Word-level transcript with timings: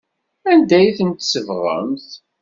Anda 0.51 0.75
ay 0.79 0.89
tent-tsebɣemt? 0.97 2.07